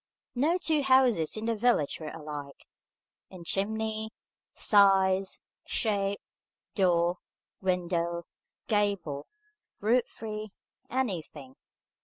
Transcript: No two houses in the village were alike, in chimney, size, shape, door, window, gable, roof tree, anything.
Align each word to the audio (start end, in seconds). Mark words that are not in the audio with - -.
No 0.33 0.57
two 0.57 0.81
houses 0.81 1.37
in 1.37 1.45
the 1.45 1.55
village 1.55 1.99
were 1.99 2.09
alike, 2.09 2.65
in 3.29 3.43
chimney, 3.43 4.09
size, 4.51 5.39
shape, 5.67 6.19
door, 6.73 7.19
window, 7.61 8.25
gable, 8.65 9.27
roof 9.79 10.07
tree, 10.07 10.49
anything. 10.89 11.55